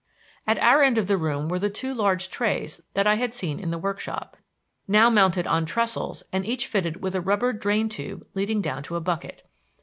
[0.47, 3.59] At our end of the room were the two large trays that I had seen
[3.59, 4.35] in the workshop,
[4.87, 8.95] now mounted on trestles and each fitted with a rubber drain tube leading down to
[8.95, 9.47] a bucket.